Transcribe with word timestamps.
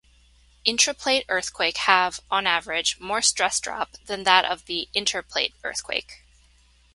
Intraplate 0.65 1.25
earthquake 1.29 1.77
have, 1.77 2.21
on 2.31 2.47
average, 2.47 2.99
more 2.99 3.21
stress 3.21 3.59
drop 3.59 3.97
than 4.07 4.23
that 4.23 4.45
of 4.45 4.65
the 4.65 4.89
interplate 4.95 5.53
earthquake. 5.63 6.23